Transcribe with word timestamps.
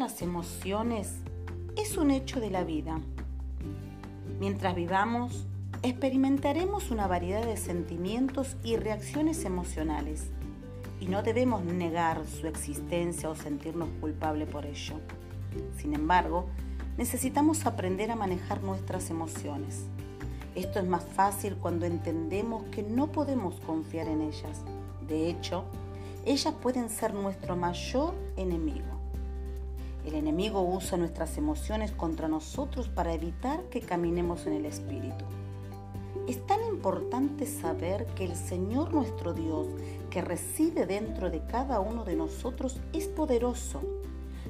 Las 0.00 0.22
emociones 0.22 1.12
es 1.76 1.98
un 1.98 2.10
hecho 2.10 2.40
de 2.40 2.50
la 2.50 2.64
vida. 2.64 3.00
Mientras 4.38 4.74
vivamos, 4.74 5.46
experimentaremos 5.82 6.90
una 6.90 7.06
variedad 7.06 7.44
de 7.44 7.58
sentimientos 7.58 8.56
y 8.64 8.76
reacciones 8.76 9.44
emocionales 9.44 10.30
y 11.00 11.06
no 11.06 11.22
debemos 11.22 11.62
negar 11.64 12.26
su 12.26 12.46
existencia 12.46 13.28
o 13.28 13.36
sentirnos 13.36 13.90
culpables 14.00 14.48
por 14.48 14.64
ello. 14.64 14.94
Sin 15.76 15.94
embargo, 15.94 16.46
necesitamos 16.96 17.66
aprender 17.66 18.10
a 18.10 18.16
manejar 18.16 18.62
nuestras 18.62 19.10
emociones. 19.10 19.84
Esto 20.54 20.78
es 20.78 20.86
más 20.86 21.04
fácil 21.04 21.56
cuando 21.56 21.84
entendemos 21.84 22.64
que 22.70 22.82
no 22.82 23.12
podemos 23.12 23.60
confiar 23.60 24.08
en 24.08 24.22
ellas. 24.22 24.62
De 25.06 25.28
hecho, 25.28 25.64
ellas 26.24 26.54
pueden 26.62 26.88
ser 26.88 27.12
nuestro 27.12 27.54
mayor 27.54 28.14
enemigo. 28.36 28.99
El 30.04 30.14
enemigo 30.14 30.62
usa 30.62 30.96
nuestras 30.96 31.36
emociones 31.36 31.92
contra 31.92 32.26
nosotros 32.26 32.88
para 32.88 33.12
evitar 33.12 33.62
que 33.64 33.80
caminemos 33.80 34.46
en 34.46 34.54
el 34.54 34.64
Espíritu. 34.64 35.24
Es 36.26 36.46
tan 36.46 36.64
importante 36.64 37.44
saber 37.44 38.06
que 38.14 38.24
el 38.24 38.34
Señor 38.34 38.94
nuestro 38.94 39.34
Dios, 39.34 39.66
que 40.10 40.22
reside 40.22 40.86
dentro 40.86 41.30
de 41.30 41.44
cada 41.44 41.80
uno 41.80 42.04
de 42.04 42.16
nosotros, 42.16 42.80
es 42.92 43.08
poderoso. 43.08 43.80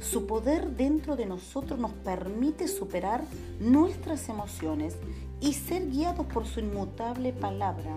Su 0.00 0.26
poder 0.26 0.70
dentro 0.70 1.16
de 1.16 1.26
nosotros 1.26 1.78
nos 1.78 1.92
permite 1.92 2.66
superar 2.66 3.24
nuestras 3.60 4.28
emociones 4.28 4.96
y 5.40 5.52
ser 5.52 5.88
guiados 5.90 6.26
por 6.26 6.46
su 6.46 6.60
inmutable 6.60 7.32
palabra 7.32 7.96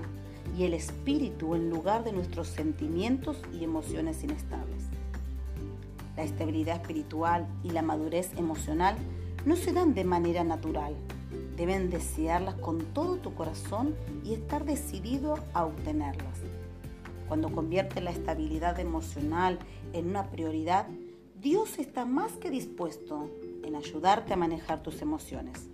y 0.57 0.65
el 0.65 0.73
Espíritu 0.73 1.55
en 1.55 1.69
lugar 1.69 2.03
de 2.03 2.11
nuestros 2.11 2.47
sentimientos 2.47 3.37
y 3.53 3.63
emociones 3.63 4.23
inestables. 4.23 4.98
La 6.19 6.25
estabilidad 6.25 6.75
espiritual 6.75 7.47
y 7.63 7.69
la 7.69 7.81
madurez 7.81 8.31
emocional 8.35 8.97
no 9.45 9.55
se 9.55 9.71
dan 9.71 9.93
de 9.93 10.03
manera 10.03 10.43
natural. 10.43 10.93
Deben 11.55 11.89
desearlas 11.89 12.55
con 12.55 12.79
todo 12.93 13.15
tu 13.19 13.33
corazón 13.35 13.95
y 14.25 14.33
estar 14.33 14.65
decidido 14.65 15.39
a 15.53 15.63
obtenerlas. 15.63 16.39
Cuando 17.29 17.49
convierte 17.53 18.01
la 18.01 18.11
estabilidad 18.11 18.81
emocional 18.81 19.59
en 19.93 20.09
una 20.09 20.29
prioridad, 20.29 20.87
Dios 21.39 21.79
está 21.79 22.03
más 22.03 22.33
que 22.33 22.49
dispuesto 22.49 23.29
en 23.63 23.77
ayudarte 23.77 24.33
a 24.33 24.35
manejar 24.35 24.83
tus 24.83 25.01
emociones. 25.01 25.69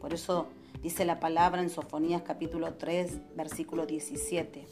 Por 0.00 0.14
eso 0.14 0.46
dice 0.84 1.04
la 1.04 1.18
palabra 1.18 1.62
en 1.62 1.68
Sofonías 1.68 2.22
capítulo 2.22 2.74
3, 2.74 3.34
versículo 3.34 3.86
17. 3.86 4.68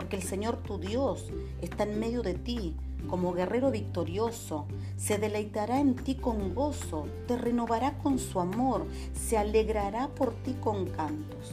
Porque 0.00 0.16
el 0.16 0.22
Señor 0.22 0.56
tu 0.62 0.78
Dios 0.78 1.30
está 1.60 1.84
en 1.84 2.00
medio 2.00 2.22
de 2.22 2.32
ti 2.32 2.74
como 3.06 3.34
guerrero 3.34 3.70
victorioso, 3.70 4.64
se 4.96 5.18
deleitará 5.18 5.78
en 5.78 5.94
ti 5.94 6.14
con 6.14 6.54
gozo, 6.54 7.06
te 7.26 7.36
renovará 7.36 7.98
con 7.98 8.18
su 8.18 8.40
amor, 8.40 8.86
se 9.12 9.36
alegrará 9.36 10.08
por 10.08 10.32
ti 10.36 10.54
con 10.54 10.86
cantos. 10.86 11.52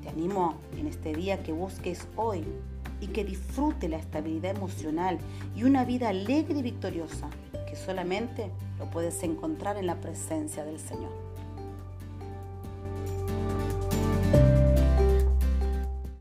Te 0.00 0.08
animo 0.08 0.54
en 0.78 0.86
este 0.86 1.12
día 1.12 1.42
que 1.42 1.52
busques 1.52 2.08
hoy 2.16 2.42
y 3.02 3.08
que 3.08 3.22
disfrute 3.22 3.86
la 3.86 3.98
estabilidad 3.98 4.56
emocional 4.56 5.18
y 5.54 5.64
una 5.64 5.84
vida 5.84 6.08
alegre 6.08 6.58
y 6.58 6.62
victoriosa 6.62 7.28
que 7.68 7.76
solamente 7.76 8.50
lo 8.78 8.90
puedes 8.90 9.22
encontrar 9.24 9.76
en 9.76 9.86
la 9.86 10.00
presencia 10.00 10.64
del 10.64 10.80
Señor. 10.80 11.31